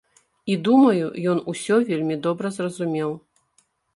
[0.53, 3.11] І думаю, ён усё вельмі добра зразумеў.